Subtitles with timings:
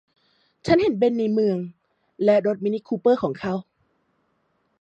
[0.65, 1.57] ฉันเห็นเบ็นในเมือง
[2.47, 3.53] รถ มินิคูเปอร์ของเขา